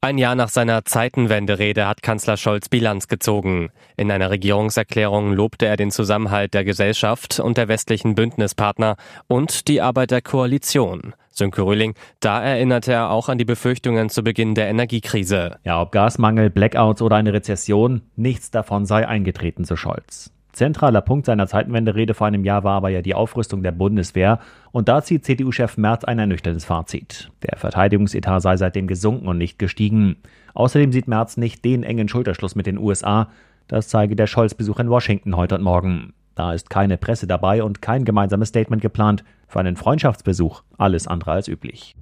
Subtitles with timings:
[0.00, 3.70] Ein Jahr nach seiner Zeitenwende-Rede hat Kanzler Scholz Bilanz gezogen.
[3.96, 8.96] In einer Regierungserklärung lobte er den Zusammenhalt der Gesellschaft und der westlichen Bündnispartner
[9.26, 11.14] und die Arbeit der Koalition.
[11.30, 15.58] Sönke Röhling, da erinnerte er auch an die Befürchtungen zu Beginn der Energiekrise.
[15.64, 20.35] Ja, ob Gasmangel, Blackouts oder eine Rezession, nichts davon sei eingetreten, so Scholz.
[20.56, 24.40] Zentraler Punkt seiner Zeitenwende-Rede vor einem Jahr war aber ja die Aufrüstung der Bundeswehr.
[24.72, 27.30] Und da zieht CDU-Chef Merz ein ernüchterndes Fazit.
[27.42, 30.16] Der Verteidigungsetat sei seitdem gesunken und nicht gestiegen.
[30.54, 33.28] Außerdem sieht Merz nicht den engen Schulterschluss mit den USA.
[33.68, 36.14] Das zeige der Scholz-Besuch in Washington heute und morgen.
[36.34, 39.24] Da ist keine Presse dabei und kein gemeinsames Statement geplant.
[39.48, 41.94] Für einen Freundschaftsbesuch alles andere als üblich.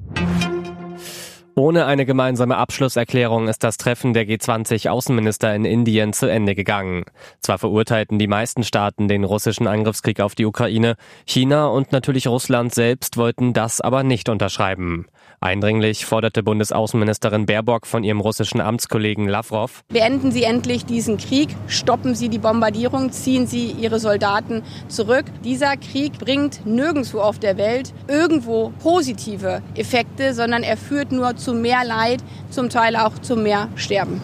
[1.57, 7.05] Ohne eine gemeinsame Abschlusserklärung ist das Treffen der G20-Außenminister in Indien zu Ende gegangen.
[7.39, 10.97] Zwar verurteilten die meisten Staaten den russischen Angriffskrieg auf die Ukraine,
[11.27, 15.07] China und natürlich Russland selbst wollten das aber nicht unterschreiben.
[15.41, 19.85] Eindringlich forderte Bundesaußenministerin Baerbock von ihrem russischen Amtskollegen Lavrov.
[19.89, 25.27] Beenden Sie endlich diesen Krieg, stoppen Sie die Bombardierung, ziehen Sie Ihre Soldaten zurück.
[25.45, 31.53] Dieser Krieg bringt nirgendwo auf der Welt irgendwo positive Effekte, sondern er führt nur zu
[31.53, 34.23] mehr Leid, zum Teil auch zu mehr Sterben.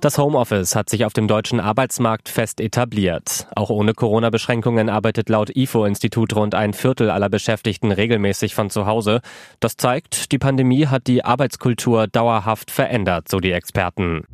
[0.00, 3.46] Das Homeoffice hat sich auf dem deutschen Arbeitsmarkt fest etabliert.
[3.56, 9.20] Auch ohne Corona-Beschränkungen arbeitet laut IFO-Institut rund ein Viertel aller Beschäftigten regelmäßig von zu Hause.
[9.58, 14.24] Das zeigt, die Pandemie hat die Arbeitskultur dauerhaft verändert, so die Experten.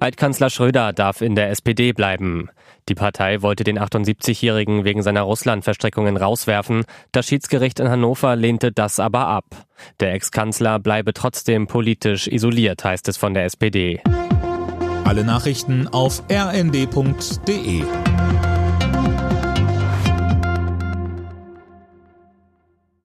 [0.00, 2.50] Altkanzler Schröder darf in der SPD bleiben.
[2.88, 6.84] Die Partei wollte den 78-Jährigen wegen seiner Russland-Verstrickungen rauswerfen.
[7.12, 9.44] Das Schiedsgericht in Hannover lehnte das aber ab.
[10.00, 14.00] Der Ex-Kanzler bleibe trotzdem politisch isoliert, heißt es von der SPD.
[15.04, 17.82] Alle Nachrichten auf rnd.de